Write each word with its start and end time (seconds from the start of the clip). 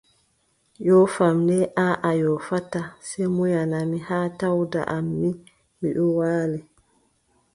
Yoofam 0.87 1.37
le, 1.47 1.57
aaʼa 1.85 2.09
mi 2.13 2.19
yoofataa, 2.23 2.89
sey 3.07 3.27
munyana 3.35 3.77
mi 3.91 3.97
haa 4.07 4.27
tawɗa 4.39 4.81
mi 5.19 5.29
ɗon 5.95 6.11
waali, 6.17 6.59